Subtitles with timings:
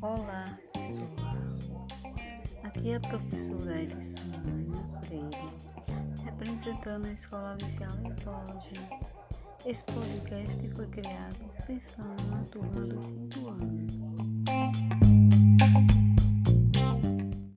[0.00, 1.08] Olá, pessoal.
[2.62, 4.20] Aqui é a professora Edson
[5.02, 5.52] Freire,
[6.24, 8.72] representando a Escola Oficial Esboge.
[9.66, 12.97] Esse podcast foi criado pensando na turma do.